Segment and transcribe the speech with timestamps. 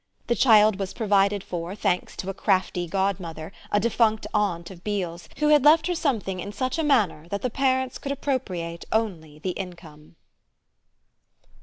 [0.25, 5.29] The child was provided for, thanks to a crafty godmother, a defunct aunt of Beale's,
[5.37, 9.37] who had left her something in such a manner that the parents could appropriate only
[9.37, 10.15] the income.